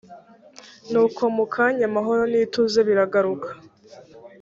[0.91, 3.49] nuko mu kanya amahoro n’ituze biragaruka